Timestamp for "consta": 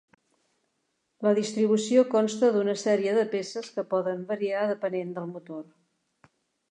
2.15-2.49